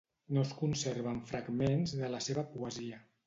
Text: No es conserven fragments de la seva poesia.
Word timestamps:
No 0.35 0.43
es 0.47 0.53
conserven 0.61 1.19
fragments 1.33 1.95
de 2.01 2.11
la 2.17 2.25
seva 2.31 2.47
poesia. 2.57 3.01